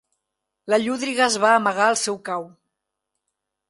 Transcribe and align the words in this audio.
La 0.75 0.79
llúdriga 0.85 1.23
es 1.27 1.37
va 1.45 1.53
amagar 1.59 1.93
al 1.93 2.01
seu 2.07 2.21
cau. 2.33 2.53